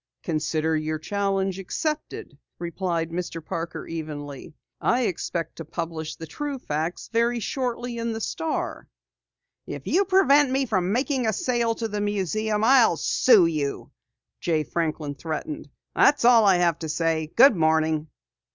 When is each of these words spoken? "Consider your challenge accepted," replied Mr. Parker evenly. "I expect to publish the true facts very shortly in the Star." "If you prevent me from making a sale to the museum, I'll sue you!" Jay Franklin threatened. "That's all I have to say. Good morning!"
"Consider 0.23 0.75
your 0.75 0.97
challenge 0.97 1.59
accepted," 1.59 2.35
replied 2.57 3.11
Mr. 3.11 3.45
Parker 3.45 3.85
evenly. 3.85 4.55
"I 4.81 5.01
expect 5.05 5.57
to 5.57 5.63
publish 5.65 6.15
the 6.15 6.25
true 6.25 6.57
facts 6.57 7.07
very 7.13 7.39
shortly 7.39 7.99
in 7.99 8.11
the 8.11 8.19
Star." 8.19 8.89
"If 9.67 9.85
you 9.85 10.05
prevent 10.05 10.49
me 10.49 10.65
from 10.65 10.91
making 10.91 11.27
a 11.27 11.33
sale 11.33 11.75
to 11.75 11.87
the 11.87 12.01
museum, 12.01 12.63
I'll 12.63 12.97
sue 12.97 13.45
you!" 13.45 13.91
Jay 14.39 14.63
Franklin 14.63 15.13
threatened. 15.13 15.69
"That's 15.93 16.25
all 16.25 16.45
I 16.45 16.55
have 16.55 16.79
to 16.79 16.89
say. 16.89 17.31
Good 17.35 17.55
morning!" 17.55 18.07